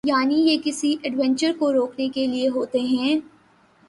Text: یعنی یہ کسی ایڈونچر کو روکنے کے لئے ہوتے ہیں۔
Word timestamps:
یعنی 0.07 0.35
یہ 0.35 0.57
کسی 0.63 0.95
ایڈونچر 1.03 1.51
کو 1.59 1.73
روکنے 1.73 2.07
کے 2.09 2.25
لئے 2.27 2.47
ہوتے 2.47 2.79
ہیں۔ 2.79 3.15